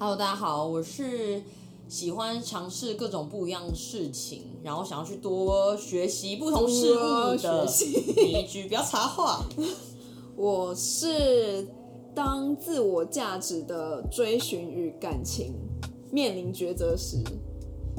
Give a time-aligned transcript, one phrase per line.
[0.00, 1.42] Hello，大家好，我是
[1.88, 7.66] 喜欢尝试各种不一样的事情，然后想要去多学习不同事物的
[8.24, 9.44] 一句， 不要插话。
[10.36, 11.66] 我是
[12.14, 15.52] 当自我价值的追寻与感情
[16.12, 17.16] 面临抉择时，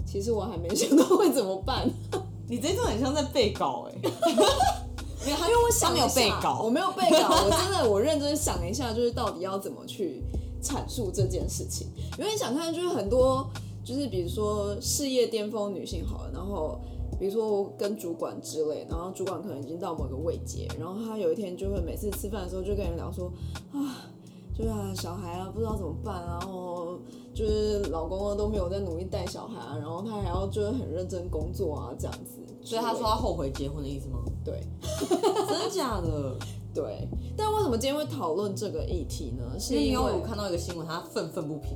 [0.07, 1.85] 其实我还没想到会怎么办，
[2.47, 3.95] 你这一段很像在背稿哎、
[5.27, 10.23] 因为我想他没有背稿，我没有背稿，我真的我认真想了一下，就是到底要怎么去
[10.61, 11.87] 阐述这件事情。
[12.17, 13.49] 因为你想看，就是很多，
[13.83, 16.79] 就是比如说事业巅峰女性好了，然后
[17.19, 23.31] 比如说跟主管之类，然后主管可能已经到某个位阶，然后他有一天就会每次吃饭的时候就跟人聊说
[23.73, 24.11] 啊。
[24.51, 26.99] 就是啊，小孩啊，不知道怎么办啊，然后
[27.33, 32.41] 就是老公啊都没有在努力带小孩啊，然后他还要就是很认真工作啊，这样子。
[32.61, 34.19] 所以他说他后悔结婚的意思吗？
[34.43, 34.61] 对，
[35.47, 36.37] 真的假的？
[36.73, 39.59] 对，但为什么今天会讨论这个议题呢？
[39.59, 41.73] 是因为我看到一个新闻，他愤愤不平。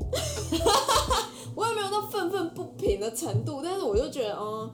[1.56, 4.70] 我也没有到愤愤不平的程度，但是我就觉得，嗯，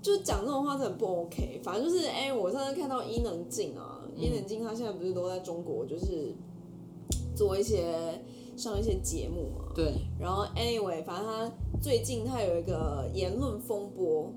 [0.00, 1.60] 就是讲这种话是很不 OK。
[1.62, 6.34] 反正就是，哎、我上次看到伊能静啊，伊能静她现在不是都在中国，就是
[7.34, 8.22] 做一些
[8.56, 9.72] 上一些节目嘛。
[9.74, 11.50] 对，然后 anyway，反正她
[11.80, 14.32] 最近她有一个言论风波，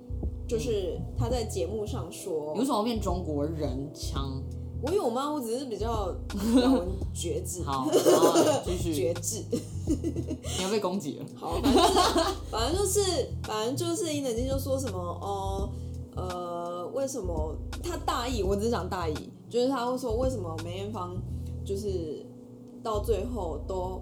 [0.48, 4.42] 就是她在节目上说你为，什么要变中国人腔？
[4.86, 5.32] 我有吗？
[5.32, 6.16] 我只是比较
[6.62, 7.90] 咬文嚼字，好，
[8.64, 9.44] 继续， 绝志。
[9.88, 11.26] 你要被攻击了。
[11.36, 11.60] 好，
[12.52, 13.02] 反正就是，
[13.44, 15.70] 反正就是，反正就是伊能静就说什么哦，
[16.16, 18.44] 呃，为什么他大意？
[18.44, 19.16] 我只是讲大意，
[19.50, 21.16] 就是他会说为什么梅艳芳
[21.66, 22.24] 就是
[22.84, 24.02] 到最后都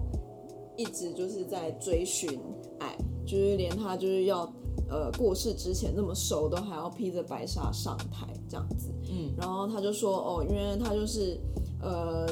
[0.76, 2.40] 一直就是在追寻
[2.80, 4.52] 爱，就是连他就是要
[4.94, 8.90] 呃过世之前那么瘦，都还要披着白纱上台这样子。
[9.10, 11.40] 嗯，然后他就说哦，因为他就是
[11.82, 12.28] 呃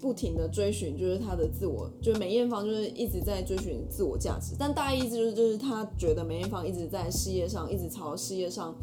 [0.00, 8.74] 不停的追寻，就是他的自我，就是梅艳芳就是一直在追寻自我价值，但大意思就是就是他觉得梅艳芳一直在事业上，一直朝事业上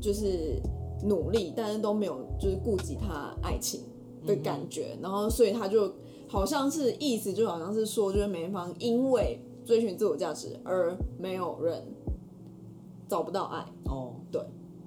[0.00, 0.60] 就是
[1.04, 3.80] 努力，但是都没有就是顾及他爱情
[4.26, 5.90] 的感觉，然后所以他就
[6.28, 11.86] 好像是意思就好像是说，就是梅艳芳因为追寻自我价值而没有人
[13.08, 14.40] 找不到爱，哦，对。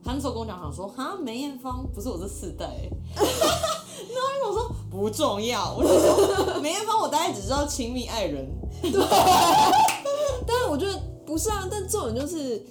[0.04, 2.66] 他那时候跟我讲，想说哈，梅艳芳不是我这四代。
[2.66, 8.50] 欸， 然后跟我说不重要，我就说梅艳芳我大概只知道亲密爱人，
[8.82, 8.92] 对。
[10.48, 12.66] 但是我觉得不是啊，但这种就是，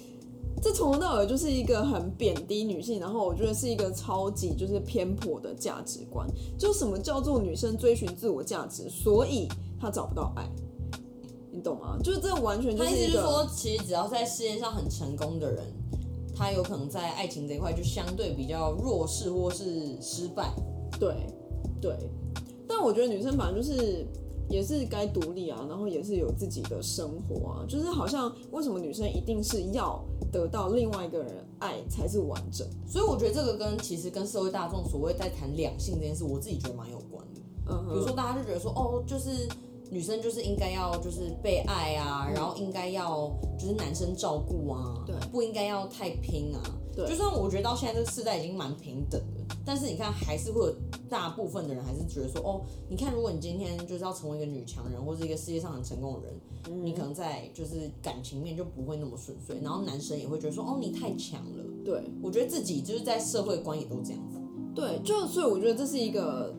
[0.61, 6.27] 这从头到尾就是一个很贬低女性，然后我觉得是一个超级就是偏颇的价值观。
[6.59, 9.47] 就什么叫做女生追寻自我价值，所以
[9.79, 10.45] 她找不到爱，
[11.51, 11.97] 你懂吗？
[12.01, 15.65] 就是这完全就他意思是个说，其实只要在事业上很成功的人，
[16.35, 20.53] 他有可能在爱情这一块就相对比较弱势或是失败。
[20.99, 21.27] 对
[21.81, 21.97] 对。
[22.67, 24.07] 但我觉得女生反正就是
[24.49, 30.01] 也是该独立啊，然后也是有自己的生活啊，就是好像为什么女生一定是要
[30.31, 32.65] 得到另外一个人爱才是完整？
[32.87, 37.41] 所以我觉得这个跟其实跟社会大众所谓在谈两性这件事，我自己觉得蛮有关的。
[37.67, 39.49] 嗯哼，比如说大家就觉得说，哦，就是
[39.91, 43.29] 女生就是应该要就是被爱啊，然后应该要
[43.59, 46.63] 就是男生照顾啊，对不应该要太拼啊。
[46.93, 50.75] 对就算我觉得到现在这个时代已经蛮平等的，但是你看还是会有
[51.09, 61.63] 大部分的人还是觉得说，哦，你看如果你今天就是要成为一个女强人或者一个世界上很成功的人，嗯你可能在就是感情面就不会那么顺遂，然后男生也会觉得说，哦，你太强了。
[61.83, 62.03] 对。
[62.21, 64.37] 我觉得自己就是在社会观也都这样子。
[64.73, 66.53] 对，就所以我觉得这是一个，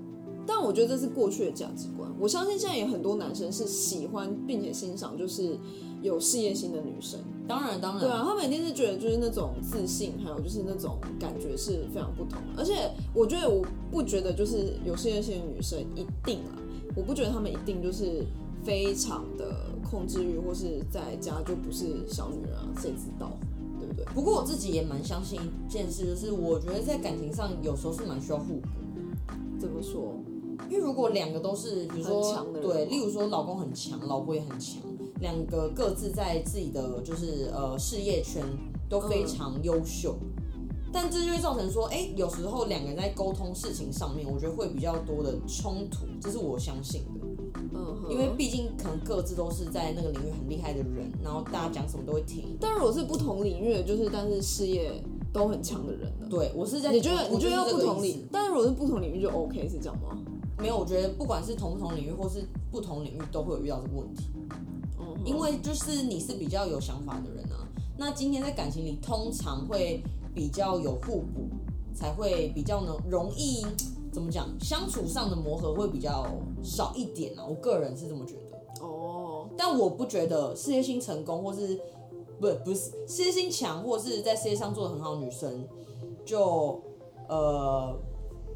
[0.47, 2.11] 但我觉得这是过去的价值观。
[2.19, 5.59] 我相信现在也很多男生是喜欢并且欣赏，就是
[6.03, 7.21] 有事业心的女生。
[7.47, 12.59] 当然，当然，对啊，他们一定是觉得就是那种自信，还有就是那种感觉是非常不同的。
[12.59, 16.59] 而且我觉得我不觉得就是有事业心的女生一定啊，
[16.97, 18.25] 我不觉得她们一定就是
[18.65, 23.33] 非常的控制欲，或是在家就不是小女人啊，谁知道，
[23.79, 24.05] 对不对？
[24.15, 28.69] 不过我自己也蛮相信一件事，就是我觉得在感情上有时候是蛮需要互补。
[29.59, 30.15] 怎么说？
[30.71, 34.81] 因为如果两个都是，比如说对，例如说老公很强，老婆也很强，
[35.21, 38.43] 两个各自在自己的就是呃事业圈
[38.89, 40.17] 都非常优秀，
[40.93, 47.21] 但这就会造成说，哎、有时候两个人在沟通事情上面，我觉得会比较多的冲突，这是我相信的。
[47.75, 52.57] 嗯哼，因为毕竟可能各自都是在那个领域很厉害的人，然后大家讲什么都会听。
[52.61, 56.27] 但如果是不同领域的，就是但是事业都很强的人呢？
[56.29, 60.19] 对我是在，你觉得我你觉得要不同领，但是如果是不同领域就 OK 是这样吗？
[60.59, 64.25] 没有，我觉得不管是同不同领域，或是不同领域，都会有遇到这个问题。
[64.35, 64.49] 嗯
[65.25, 70.03] 因为就是你是比较有想法的人啊，那今天在感情里通常会
[70.35, 71.49] 比较有互补，
[71.95, 73.65] 才会比较能容易
[74.13, 76.27] 怎么讲，相处上的磨合会比较
[76.63, 77.45] 少一点啊。
[77.47, 78.85] 我个人是这么觉得。
[78.85, 81.79] 哦，但我不觉得事业心成功或是
[82.41, 85.65] 不不是事业心强或是在事业上做的很好的女生，
[86.25, 86.81] 就
[87.29, 87.97] 呃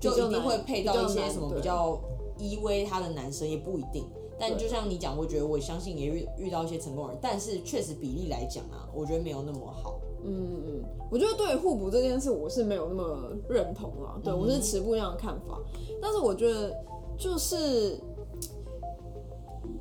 [0.01, 1.99] 就一定会配到一些什么比较
[2.39, 4.05] 依偎他的男生，也不一定。
[4.39, 9.99] 但就像你讲，我觉得我相信也遇遇到一些成功人，但是确实比例来讲啊，我觉得没有那么好。
[10.23, 14.21] 嗯嗯，我觉得对于互补这件事，我是没有那么认同啦。
[14.23, 15.59] 对、我是持不一样的看法，
[16.03, 16.75] 但是我觉得
[17.17, 17.99] 就是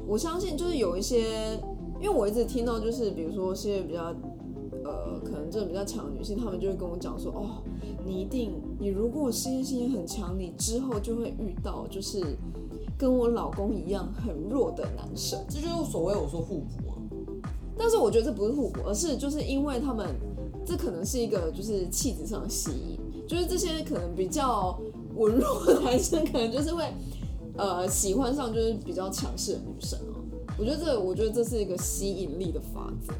[0.08, 1.60] 我相信，就是有一些，
[2.00, 4.16] 因为我一直听到，就是比如说一些比较
[4.86, 7.64] 呃，可能真的比较强的女性，她们就会跟我讲说，哦，
[8.06, 12.24] 你一定，你如果事业心很强，你之后就会遇到就是
[12.96, 15.44] 跟我老公一样很弱的男生。
[15.50, 16.94] 这就是所谓我说互补啊。
[17.76, 20.08] 但是我觉得这不是互补，而是就是因为他们，
[20.64, 24.80] 这可能是一个就是气质上的吸引，就是这些可能比较
[25.16, 26.84] 文弱的男生，可能就是会
[27.58, 30.22] 呃喜欢上就是比较强势的女生哦、
[30.60, 33.14] 我觉得这，我觉得这是一个吸引力的法则。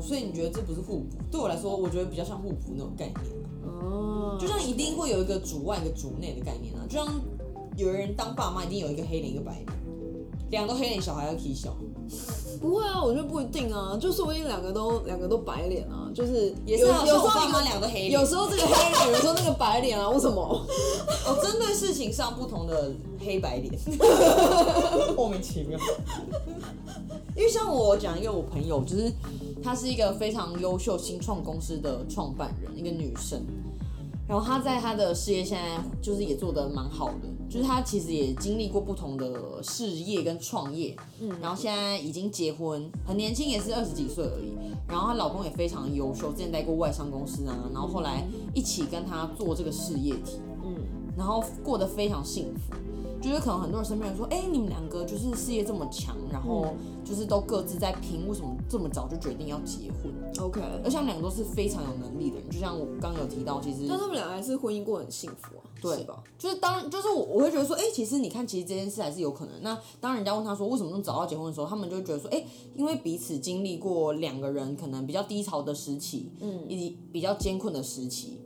[0.00, 1.06] 哦，所以你觉得这不是互补？
[1.30, 3.18] 对我来说，我觉得比较像互补那种概念
[3.62, 3.68] 啊。
[3.82, 7.20] 哦，就像一定会有一个主外一个主内的概念啊，就像
[7.76, 9.66] 有人当爸妈一定有一个黑脸一个白脸，
[10.50, 11.76] 两个都黑脸小孩要踢小，
[12.60, 20.42] 不会啊，我觉得不一定啊，就说不定两个都两个都白脸啊，就是也是啊，有有时候爸妈两个黑脸，有时候这个黑脸，有时候那个白脸啊，为什么？
[21.26, 23.72] 哦，针对事情上不同的黑白脸，
[25.16, 25.78] 莫名其妙。
[27.36, 29.10] 因为像我讲一个我朋友，就是
[29.62, 33.42] 她是一个非常优秀新创公司的创办人，一个女生。
[34.28, 44.52] 然后她在她的事业现在就是也做得蛮好的，就是她其实也经历过不同的事业跟创业，嗯，然后现在已经结婚，很年轻，也是二十几岁而已。
[44.86, 48.24] 然后她老公也非常优秀，之前待过外商公司啊，然后后来
[48.54, 50.49] 一起跟她做这个事业体，嗯，
[51.16, 52.74] 然后过得非常幸福。
[53.22, 56.72] 就是可能很多人身边人说，哎、你们两个就是事业这么强，然后
[57.04, 60.10] 就是都各自在拼，为什么这么早就决定要结婚
[60.42, 66.24] ？OK，而且他们两个都是非常有能力的人，就像我刚刚有提到，其实但他们俩还是婚姻过得很幸福啊，对吧？
[66.38, 69.54] 就是当就是我我会觉得说，哎、其实你看，其实这件事还是有可能。
[69.60, 72.42] 那当人家问他说为什么那么早要结婚的时候，他们就会觉得说，哎、
[72.74, 78.39] 因为彼此经历过两个人可能比较低潮的时期，嗯，以及比较艰困的时期，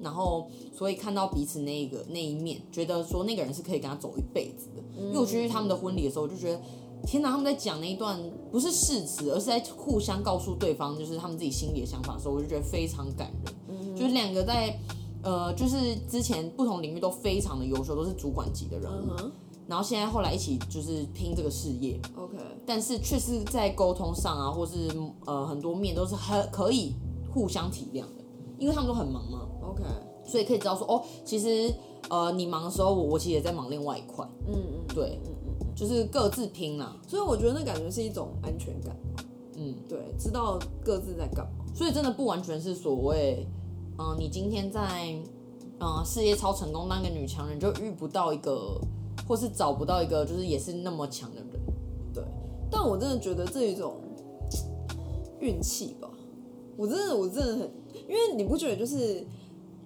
[0.00, 4.82] 然后所以看到彼此那一个那一面，觉得说那个人是可以跟他走一辈子的。
[4.98, 6.60] 因为我去他们的婚礼的时候，我就觉得。
[7.04, 7.30] 天哪！
[7.30, 8.18] 他们在讲那一段
[8.50, 13.94] 不是誓词，而是在互相告诉对方，就是他们自己心里的想法的时候，我就觉得非常感人。
[13.94, 14.76] 就是两个在
[15.22, 19.32] 呃，就是之前不同领域都非常的优秀，都是主管级的人物，嗯哼
[19.68, 24.88] 然后现在后来一起就是拼这个事业，，OK，但是却是在沟通上啊，或是
[25.26, 26.94] 呃很多面都是很可以
[27.32, 28.24] 互相体谅的，
[28.58, 29.45] 因为他们都很忙嘛，
[29.78, 29.88] OK，
[30.24, 31.72] 所以可以知道说哦，其实
[32.10, 35.66] 呃你忙的时候，我我其实也在忙另外一块，嗯嗯，对，嗯嗯。
[35.76, 38.96] 就是各自拼啦，所以我觉得那感觉是一种安全感，
[39.56, 41.66] 嗯，对，知道各自在干嘛。
[41.74, 43.46] 所以真的不完全是所谓，
[43.98, 45.14] 嗯、你今天在
[45.78, 48.80] 呃事业超成功当个女强人，就遇不到一个，
[49.28, 51.50] 或是找不到一个就是也是那么强的人。
[52.14, 52.24] 对，
[52.70, 53.96] 但我真的觉得这一种
[55.40, 56.08] 运气吧，
[56.74, 57.70] 我真的我真的很，
[58.08, 59.26] 因为你不觉得就是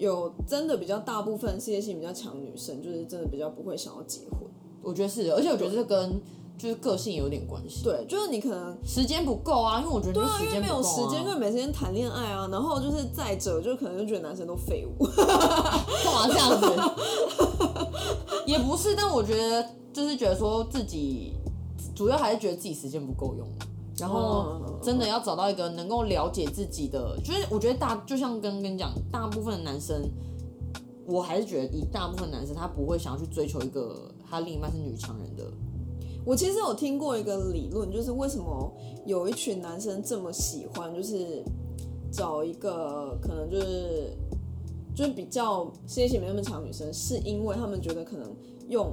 [0.01, 4.41] 有真的比较大部分事业性比较强的女生，就是真的比较不会想要结婚。
[4.83, 6.19] 我觉得是的，而且我觉得这跟
[6.57, 15.05] 就是个性有点关系，对，就是你可能时间不够啊，因为我觉得对啊，因为没有时间，因为没时间谈恋爱啊，然后就是再者，就可能就觉得男生都废物。
[15.05, 16.67] 干嘛这样子？
[18.47, 21.35] 也不是，但我觉得就是觉得说自己
[21.95, 23.47] 主要还是觉得自己时间不够用，
[24.01, 30.03] 然后嗯真的要找到一个能够了解自己的，就是我觉得大就像跟跟你讲，大部分的男生，
[31.07, 35.45] 我还是觉得以大部分男生他不会想要去追求一个他另一半是女强人的，
[36.25, 38.73] 我其实有听过一个理论，就是为什么
[39.05, 41.45] 有一群男生这么喜欢，就是
[42.11, 44.17] 找一个可能就是
[44.95, 48.35] 就是比较事业心没那么强女生，是因为他们觉得可能
[48.69, 48.93] 用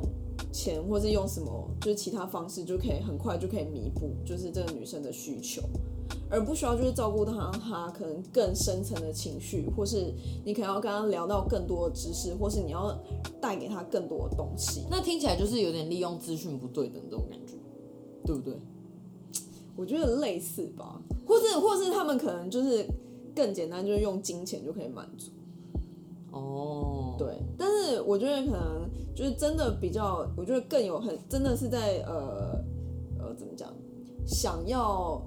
[0.51, 5.61] 钱或是用什么就是其他方式就可以很快就可以弥补，就是这个女生的需求。
[6.29, 10.13] 而不需要就是照顾她，她可能更深层的情绪，或是
[10.43, 12.97] 你可能要跟她聊到更多的知识，或是你要
[13.41, 14.85] 带给她更多的东西。
[14.89, 17.53] 那听起来就是有点利用资讯不对等这种感觉，
[18.25, 18.53] 对不对？
[19.75, 22.85] 我觉得类似吧，或是或是他们可能就是
[23.35, 25.31] 更简单，就是用金钱就可以满足。
[26.37, 27.27] 哦，对，
[27.57, 32.59] 但是我觉得可能就是真的比较，我觉得更有很真的是在呃
[33.19, 33.73] 呃怎么讲，
[34.25, 35.21] 想要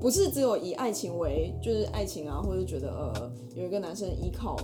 [0.00, 4.56] 不是只有以爱情为就是爱情啊，或者觉得呃有一个男生依靠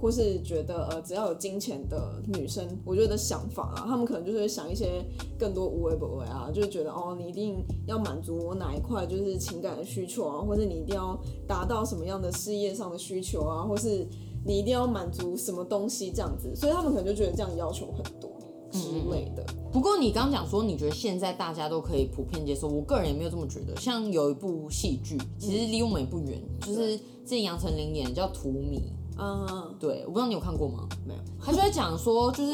[0.00, 5.02] 或是觉得呃只要有金钱的女生，我觉得想法啊，他们可能就是想一些
[5.38, 14.06] 更多无为不为啊，就是觉得哦你一定要满足我哪一块就是情感的需求啊，或者你一定要达到什么样的事业上的需求啊，或是
[14.46, 18.30] 你一定要满足什么东西这样子，所以他们可能就觉得这样要求很多
[18.70, 18.78] 之
[19.10, 19.44] 类的。
[19.72, 23.76] 不过你刚刚讲说，你觉得现在大家都可以普遍接受，我个人也没有这么觉得。
[23.76, 28.78] 像有一部戏剧，其实离我们也不远，就是这杨丞琳演叫《荼蘼》。
[29.18, 30.86] 嗯，对，我不知道你有看过吗？
[31.06, 31.20] 没有。
[31.40, 32.52] 他就在讲说，就是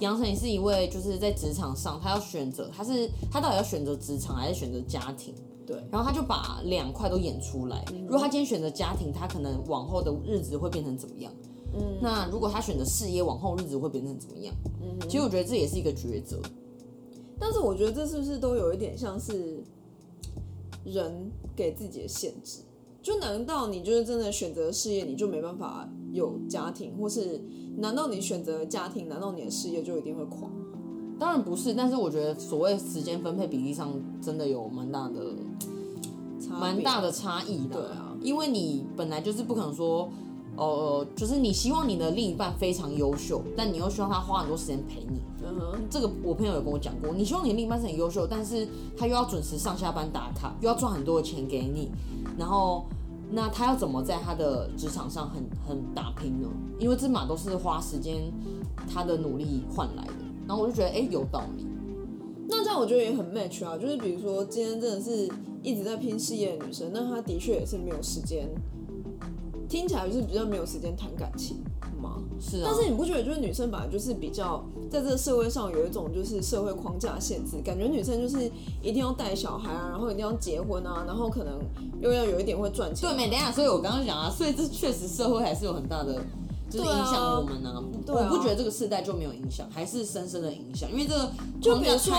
[0.00, 5.34] 杨丞琳是一位就是在职场上，他要选择，他是他到底要选择职场还是选择家庭？
[5.66, 7.84] 对，然后他就把两块都演出来。
[8.04, 11.32] 如果他今天选择家庭，他可能往后的日子会变成怎么样？
[11.74, 14.54] 嗯，那如果他选择事业，往后日子会变成怎么样？
[14.82, 16.38] 嗯，其实我觉得这也是一个抉择。
[17.38, 19.62] 但是我觉得这是不是都有一点像是
[20.84, 22.60] 人给自己的限制？
[23.02, 27.42] 就难道你就是真的选择事业，你就没办法有家庭，或是
[27.76, 30.48] 难道你选择家庭，难道你的事业就一定会垮？
[31.18, 35.34] 当然不是，但是我觉得所谓时间分配比例上，真的有蛮大的、
[36.52, 37.80] 差蛮大的差异的。
[37.80, 40.08] 对啊，因为你本来就是不可能说，
[40.56, 45.20] 呃，就是你希望你的另一半非常优秀，但你又希望他花很多时间陪你。
[45.44, 51.90] 嗯哼，这个我朋友有跟我讲过，你希望你的另一半是很优秀，但是他又要准时上下班打卡，又要赚很多的钱给你，
[52.38, 52.84] 然后
[53.30, 56.48] 那他要怎么在他的职场上很很打拼呢？
[56.78, 58.32] 因为这码都是花时间
[58.92, 60.12] 他的努力换来的。
[60.46, 61.66] 然后我就觉得，哎、有道理。
[62.48, 63.78] 那这样我觉得也很 match 啊。
[63.78, 65.30] 就是比如说今天真的是
[65.62, 68.48] 一直在拼事业的女生，那她的确也是没有时间，
[69.68, 71.58] 听起来就是比较没有时间谈感情
[72.00, 72.22] 吗？
[72.40, 78.50] 是啊，但是你不觉得，就是女生本来就是比较在这个社会上有一种就是社会框架限制，感觉女生就是
[78.82, 81.60] 一定要带小孩啊，然后一定要结婚啊，然后可能
[82.00, 83.14] 又要有一点会赚钱啊。
[83.14, 83.30] 对没？
[83.30, 86.20] 等一下，所以我刚刚讲啊，所以这确实社会还是有很大的，
[86.78, 92.12] 影响我们呢、我不觉得这个世代就没有影响，还是深深的影响，因为这个就比如说。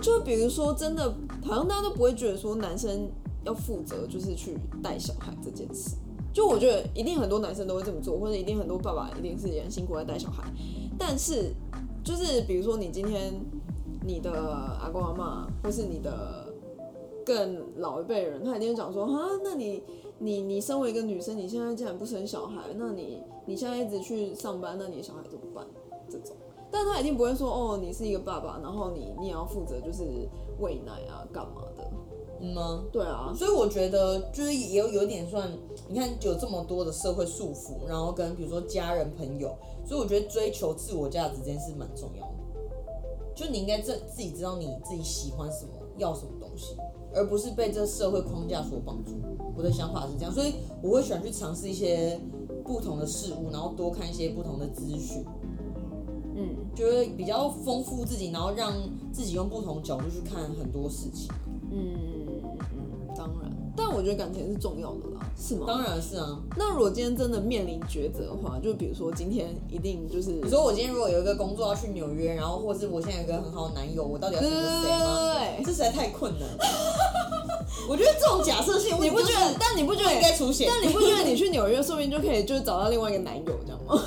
[0.00, 3.08] 就比如说，真的好像大家都不会觉得说男生
[3.44, 5.96] 要负责就是去带小孩这件事。
[6.32, 10.44] 就我觉得一定很多男生都会这么做，或者一定很多爸爸一定是也很辛苦在带小孩。
[10.98, 11.54] 但是
[12.04, 13.32] 就是比如说你今天
[14.04, 14.30] 你的
[14.80, 16.46] 阿公阿妈，或是你的
[17.24, 19.82] 更老一辈人，他一定会讲说啊，那你
[20.18, 25.66] 你你身为一个女生，你现在竟然不生小孩，那你你现在一直去上班，那你的小孩怎么办？
[26.08, 26.36] 这种。
[26.70, 30.04] 但他一定不会说哦，你是一个爸爸，然后你你也要负责就是
[30.58, 31.84] 喂奶啊，干嘛的？
[32.40, 32.82] 嗯吗？
[32.90, 35.48] 对啊，所以我觉得就是也有有点算，
[35.88, 42.32] 你看有这么多的社会束缚，然后跟比如说家人朋友，所以我觉得追求自我价值这件事蛮重要的。
[43.34, 46.74] 就你应该自自己知道你自己喜欢什么，要什么东西，
[47.14, 49.12] 而不是被这社会框架所绑住。
[49.56, 52.18] 我的想法是这样，所以我会喜欢去尝试一些
[52.72, 55.22] 不同的事物，然后多看一些不同的资讯，
[56.34, 58.72] 嗯，就会比较丰富自己，然后让
[59.12, 61.30] 自己用不同角度去看很多事情。
[61.70, 61.94] 嗯
[62.74, 65.64] 嗯，当然，但我觉得感情是重要的啦，是吗？
[65.66, 75.34] 当然是啊，那如果今天真的面临抉择的话，就比如说今天一定就是，你说我今天如果有一个工作要去纽约，然后或是我现在有一个很好的男友，我到底要选择谁吗？
[75.34, 76.58] 对，这实在太困难了。
[77.88, 79.56] 我觉得这种假设性问题你不觉得？
[79.58, 80.22] 但你不觉得应得？
[80.22, 80.68] 该出现？
[80.70, 84.00] 但你不觉得你去纽约，说不定就可以就是找到另外一个男友这样吗？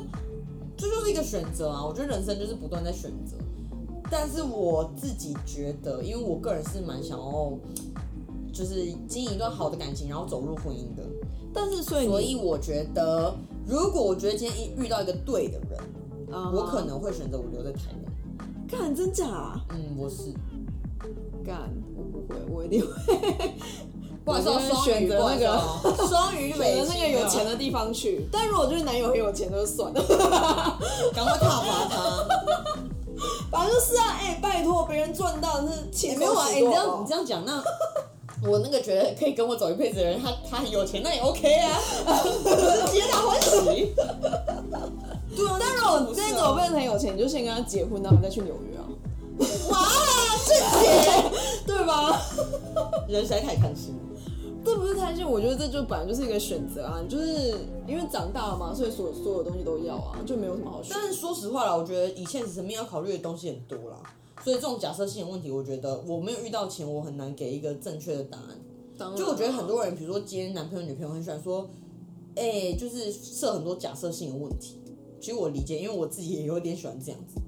[0.76, 1.84] 这就是一个选择啊！
[1.84, 3.36] 我觉得人生就是不断在选择。
[4.10, 7.52] 但是我自己觉得，因为我个人是蛮想要，
[8.52, 11.02] 就是经营一段好的感情，然后走入婚姻的。
[11.52, 13.34] 但是所以所以我觉得，
[13.66, 15.80] 如果我觉得今天遇到一个对的人，
[16.32, 18.48] 啊我可能会选择我留在台湾。
[18.68, 19.60] 干真假啊？
[19.70, 20.32] 嗯，我是。
[21.44, 22.88] 干我不会，我一定会
[24.24, 25.60] 不好意思双选择那个
[26.06, 28.26] 双鱼选尾择那个有钱的地方去。
[28.30, 30.00] 但如果就是男友很有钱，就算了。
[31.14, 32.28] 赶快踏伐他。
[33.50, 37.60] 反正就是啊，哎、拜托，别人赚到是也钱没有啊，哎、哎、你这样你这样讲，那
[38.48, 41.80] 我那个觉得可以跟我走一辈子的人，他他很有钱，那也 OK 啊，
[42.92, 43.94] 皆大欢喜。
[45.34, 48.84] 对啊，但如果不是这啊种变得很有钱，你就先跟他结婚，然后再去纽约啊，
[49.70, 49.88] 哇，
[50.46, 51.47] 这钱对
[51.88, 52.20] 吧？
[53.08, 54.00] 人实在太贪心了。
[54.64, 57.54] 这不是贪心，我觉得这就本来就是一个选择啊，就是
[57.86, 60.94] 因为长大了嘛，所以所所有东西都要啊，就没有什么好选。
[60.94, 64.02] 但是说实话啦，我觉得以现实层面要考虑的东西很多啦，
[64.44, 68.60] 所以这种假设性的问题，我觉得我没有遇到前，我很难给一个正确的答案。
[68.98, 71.70] 当然就我觉得很多人，比如说今天男朋友女朋友很喜欢说，
[72.34, 74.76] 哎、就是设很多假设性的问题。
[75.20, 77.40] 其实我理解，因为我自己也有点喜欢这样子。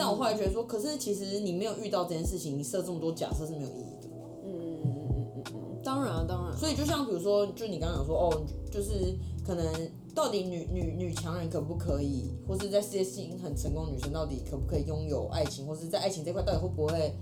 [0.00, 4.08] 但我后来觉得说，可是其实你没有遇到这件事情，你设这么多假设是没有意义的
[4.42, 5.80] 嗯嗯嗯嗯嗯。
[5.84, 9.14] 当然啊当然，所以就像比如说，就你刚刚讲说，哦，就是
[9.46, 9.66] 可能
[10.14, 17.14] 到底女女女强人可不可以，或是在事业心很成功的女生到底可不可以拥有爱情，或是在爱情这块到底会不会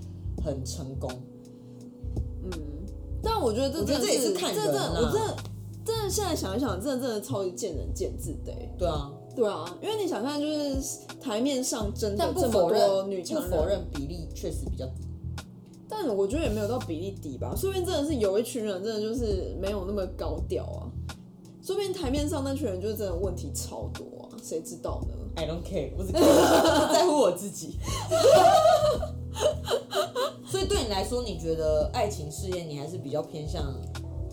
[0.44, 1.10] 很成功？
[2.44, 2.50] 嗯
[3.20, 5.36] 但我觉得这这也是看人啊真的我真的
[5.84, 8.72] 真的现在想一想，真的真的超级见仁见智的欸。
[8.78, 10.74] 对啊，对啊，因为你想看，就是
[11.20, 15.04] 台面上真的但不这么多女强人，不否认比例确实比较低。
[15.88, 20.90] 但我觉得也没有到比例低吧，说不定真的是有一群人真的就是没有那么高调啊，
[21.62, 27.78] 说不定台面上那群人就是真的问题超多啊，谁知道呢？I don't care，我只 care 我只在乎我自己。
[30.50, 33.72] 所以对你来说，你觉得爱情事业，你还是比较偏向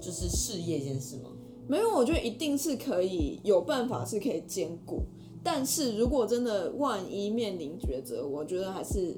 [0.01, 1.29] 就是事业这件事吗？
[1.67, 5.01] 没有，我觉得一定是可以有办法是可以兼顾，
[5.43, 9.15] 但是如果真的万一面临抉择，我觉得还是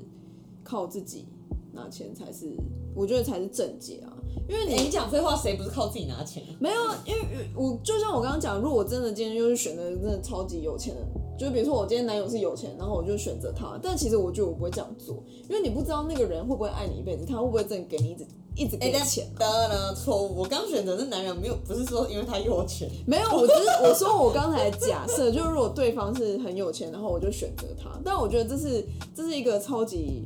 [0.64, 1.26] 靠自己
[1.74, 2.56] 拿钱才是，
[2.96, 4.17] 我觉得才是正解啊，
[4.48, 6.44] 因为你你讲废话，谁不是靠自己拿钱？
[6.60, 7.20] 没有啊，因为
[7.56, 11.02] 我就像我刚刚讲，如果我真的今天就是选择真的超级有钱的，
[11.38, 18.26] 就比如说我今天男友是有钱，然后我就选择他，但其实我觉得我不会这样做，因为你不知道那个人会不会爱你一辈子，他会不会真的给你一直
[18.56, 19.28] 一直给钱。
[19.38, 20.36] 当然错误。
[20.40, 28.84] 我刚选择的男人没有，不是说因为他有钱，没有，我只是我说我刚才假设，就是如果对方是很有钱，然后我就选择他，但我觉得这是
[29.16, 30.26] 这是一个超级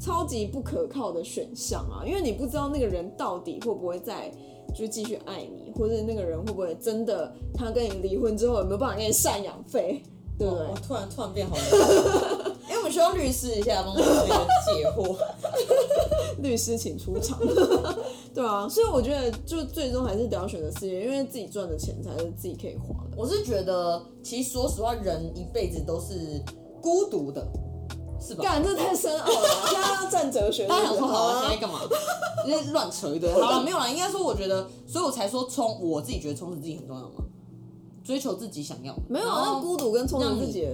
[0.00, 4.30] 超级不可靠的选项啊，因为你不知道那个人到底会不会再
[4.74, 10.02] 就继续爱你，或者那个人会不会真的他跟你离婚之后有没有办法给你赡养费，
[10.38, 10.74] 对不对我？
[10.86, 12.52] 突然突然变好了。
[12.68, 15.16] 因为我们需要律师一下帮我们那个解惑。
[16.42, 17.38] 律师请出场，
[18.34, 23.16] 对啊，所以我觉得就最终还是得要选择事业，因为自己赚的钱才是自己可以花的。
[23.16, 26.42] 我是觉得，其实说实话，人一辈子都是
[26.82, 27.46] 孤独的，
[28.26, 28.42] 是吧？
[28.42, 30.66] 干，这太深奥了，现在要站哲学。
[30.66, 31.80] 大家想说好啊，啊现在干嘛？
[32.44, 33.32] 就是乱扯一堆。
[33.32, 37.24] 好了，没有啦，应该说，我觉得，所以我才说充，我自己觉得充实自己很重要嘛，
[38.02, 39.02] 追求自己想要的。
[39.08, 40.66] 没有，然后那孤独跟充实自己，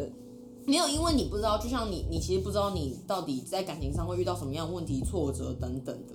[0.65, 6.15] 没有，因为你不知道，就像你，你其实不知道你到底在感情上会遇到什么样的问题、挫折等等的，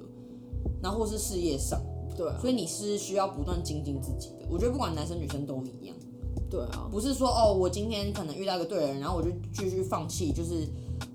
[0.81, 1.79] 然后或是事业上，
[2.15, 4.47] 对啊，所以你是需要不断精进自己的。
[4.49, 5.95] 我觉得不管男生女生都一样。
[6.49, 10.65] 对啊，不是说哦，我今天可能遇到一个对的人，然后我就继续放弃，就是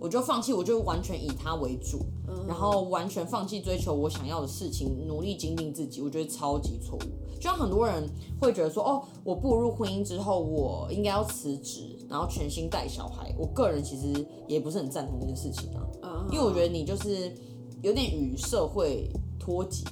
[0.02, 2.00] 我就放弃，我就完全以他为主，
[2.48, 7.36] 然后完全放弃追求我想要的事情，努力精进自己，我觉得超级错误。
[7.36, 8.10] 就像很多人
[8.40, 13.32] 会觉得说，哦，我步入婚姻之后，我应该要辞职，然后全心带小孩。
[13.38, 17.32] 我个人其实也不是很赞同这件事情啊，啊因为我觉得你就是
[17.80, 19.84] 有点与社会脱节。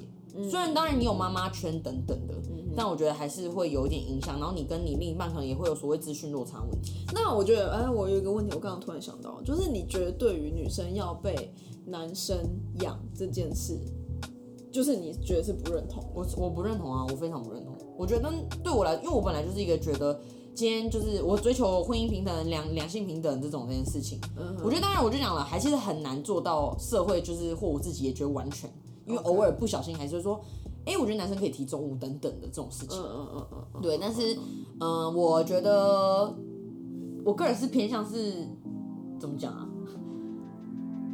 [0.48, 2.34] 虽然当然你有妈妈圈等等的，
[2.76, 4.38] 但我觉得还是会有一点影响。
[4.38, 7.04] 然后你跟你另一半可能也会有所谓资讯落差问题。
[7.12, 11.52] 那我觉得，哎，我有一个问题，我刚刚突然想到，就是你觉得对于女生要被
[11.86, 12.38] 男生
[12.80, 13.78] 养这件事，
[14.70, 16.04] 就是你觉得是不认同？
[16.14, 17.74] 我我不认同啊，我非常不认同。
[17.96, 20.18] 我觉得对我来，因为我本来就是一个觉得
[20.54, 24.18] 今天就是我追求婚姻平等、两两性平等这种这件事情。
[24.38, 28.70] 嗯我觉得当然我就讲了，还是很难做到社会就是或我自己也觉得完全，
[29.06, 30.40] 因为偶尔不小心还是说，
[30.86, 32.98] 哎、我觉得男生可以提中午等等的这种事情。
[32.98, 34.36] 嗯嗯嗯对，但是，
[34.80, 36.34] 嗯、我觉得
[37.24, 38.48] 我个人是偏向是
[39.18, 39.68] 怎么讲啊？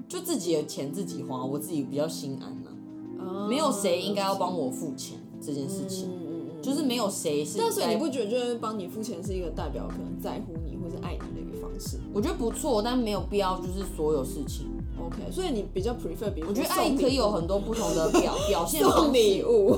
[0.09, 2.71] 就自己的钱自己花，我自己比较心安呐、
[3.19, 6.63] 啊没有谁应该要帮我付钱这件事情，嗯嗯嗯。
[6.63, 14.69] 就是没有谁是但是该你不觉得就是帮你付钱是一个代表可能在乎你或是爱你的一个方式我觉得不错，但没有必要就是所有事情。
[15.07, 19.77] ？OK，所以你比较 prefer，比如我觉得爱可以有很多不同的表 表现送方式，礼物，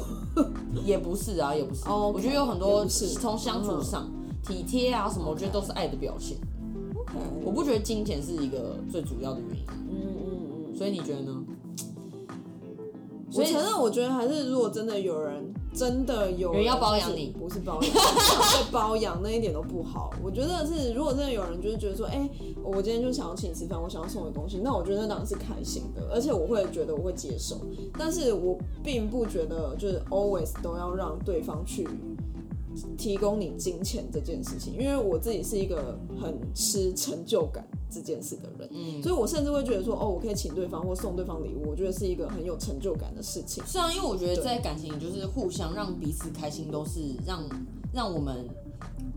[0.85, 1.83] 也不是啊，也不是。
[1.89, 4.11] 哦，OK，我觉得有很也多不是从相处上
[4.47, 6.37] 体贴啊什么，我觉得都是爱的表现。
[7.45, 10.77] 我不觉得金钱是一个最主要的原因，嗯嗯嗯。
[10.77, 11.43] 所以你觉得呢？
[13.35, 20.11] 我承认，我觉得还是如果真的有人真的有人要包养你不是包养， 被包养那一点都不好。
[20.23, 22.29] 我觉得是，如果真的有人就是觉得说，哎、
[22.65, 27.57] 我今天就想要请你吃饭，我想要送你东西，那我觉得那当然是开心的，而且我会觉得我会接受。
[27.99, 31.87] 但是我并不觉得就是 always 都要让对方去
[32.97, 43.65] 提供你金钱这件事情，因为我自己是一个很吃成就感这件事的人，嗯，所以我甚至会觉得说，哦，我可以请对方或送对方礼物，我觉得是一个很有成就感的事情。
[43.67, 47.43] 是啊，因为我觉得在感情里就是互相让彼此开心，都是让
[47.93, 48.47] 让我们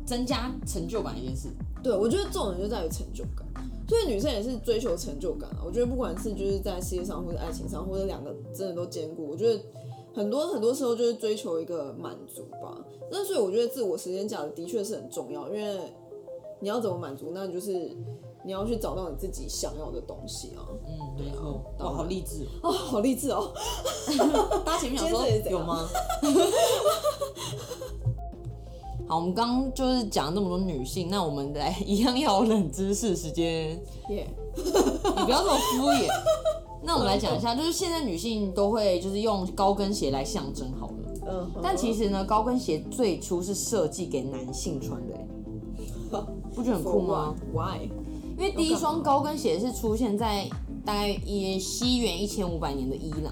[0.05, 1.49] 增加成就感的一件事。
[1.83, 3.45] 对，我觉得重点就在于成就感，
[3.87, 5.63] 所以女生也是追求成就感啊。
[5.65, 9.61] 我觉得不管是就是在事业上或者爱情上，或者两个真的都兼顾，我觉得
[10.13, 12.85] 很多很多时候就是追求一个满足吧。
[13.09, 15.79] 那所以我觉得自我时间价值的确是很重要，因为
[16.59, 17.91] 你要怎么满足，那就是
[18.43, 20.65] 你要去找到你自己想要的东西啊。
[20.87, 22.69] 嗯，没错，哇，好励志哦！
[22.69, 23.51] 哦，好励志哦！
[24.65, 25.87] 大家前面想说有吗？
[29.07, 33.77] 好，我们刚刚就是讲了那么多女性，那我们来一样要有冷知识时间，
[34.09, 34.61] 耶、 你
[35.25, 36.07] 不要这么敷衍。
[36.83, 40.93] 那我们来讲一下，就是现在女性都会就是用高跟鞋来象征好了，
[41.29, 45.27] 嗯，但其实呢，高跟鞋最初是设计给男性穿的、欸，
[46.55, 47.89] 不觉得很酷吗？？Why？
[48.41, 50.49] 因为第一双高跟鞋是出现在
[50.83, 53.31] 大概也西元一千五百年的伊朗，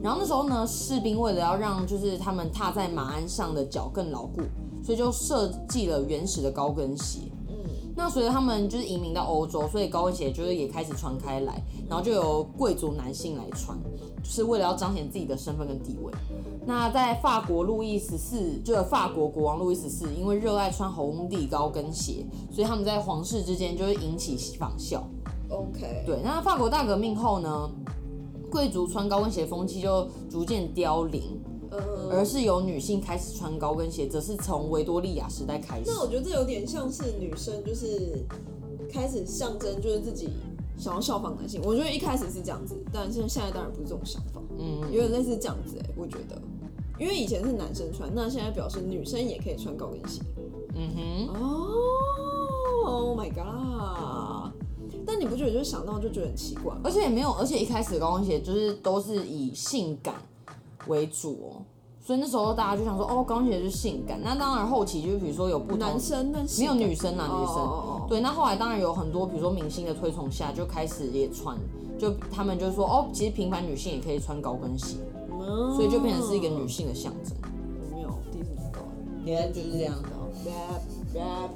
[0.00, 4.42] 然后那时候呢，士兵为了要让就是他们踏在马鞍上的脚更牢固，
[4.84, 7.22] 所以就设计了原始的高跟鞋。
[7.48, 7.56] 嗯
[7.96, 13.76] 那随着他们就是移民到欧洲，所以高跟鞋就是也开始传开来，然后就由贵族男性来穿，
[14.22, 16.12] 就是为了要彰显自己的身份跟地位。
[16.66, 25.08] 那在法国路易十四，就是法国国王路易十四，因为热爱穿红底高跟鞋，所以他们在皇室之间就会引起仿效。
[25.48, 27.70] OK，对，那法国大革命后呢，
[28.50, 35.84] 贵族穿高跟鞋风气就逐渐凋零，嗯，而是由女性开始穿高跟鞋，则是从维多利亚时代开始。
[35.86, 38.26] 那我觉得这有点像是女生就是
[38.90, 40.30] 开始象征，就是自己
[40.76, 41.60] 想要效仿男性。
[41.64, 46.42] 我觉得一开始是这样子，但现在现在当然不是这种想法，嗯，有点类似这样子哎、我觉得，
[46.98, 50.22] 因为以前是男生穿，那现在表示女生也可以穿高跟鞋。
[50.74, 54.52] 嗯哼，哦，Oh my god！
[55.06, 56.74] 但你不觉得就是想到就觉得很奇怪？
[56.82, 60.14] 而且也没有，而且一开始高跟鞋就是都是以性感
[60.88, 61.62] 为主哦，
[62.04, 64.20] 所以那时候大家就想说，哦，高跟鞋就是性感。
[64.22, 67.56] 那当然后期就是比如说有不同男生那没有女生啦，女生。
[67.56, 71.56] 哦对，那后来当然有很多，比如说明星的推崇下，就开始也穿，
[71.98, 74.96] 就他们就说，哦，其实平凡女性也可以穿高跟鞋，
[75.46, 77.36] 哦所以就变成是一个女性的象征。
[77.42, 78.82] 我没有，第一次知道。
[79.24, 79.94] 原来就是这样。
[80.44, 80.80] rap
[81.16, 81.50] rap，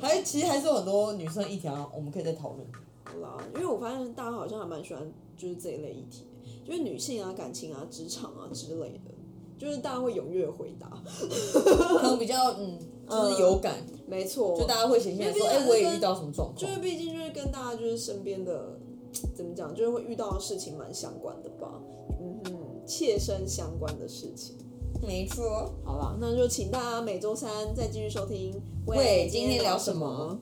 [0.00, 2.66] 还其实还是有很多女生议题啊，我们可以再讨论。
[3.04, 5.02] 好啦，因为我发现大家好像还蛮喜欢
[5.36, 6.26] 就是这一类议题，
[6.64, 9.10] 就是女性啊、感情啊、职场啊之类的，
[9.58, 11.02] 就是大家会踊跃回答。
[11.98, 12.78] 可能比较嗯，
[13.08, 13.74] 就是有感，
[14.06, 16.56] 没错，就大家会显现说，哎、我也遇到什么状况。
[16.56, 18.75] 就是毕竟就是跟大家就是身边的
[19.34, 21.80] 怎么讲，就是会遇到的事情蛮相关的吧，
[22.20, 22.52] 嗯哼，
[22.86, 24.56] 切身相关的事情。
[25.02, 25.70] 没错。
[25.84, 28.54] 好了，那就请大家每周三再继续收听。
[28.86, 30.38] 喂今天聊什么？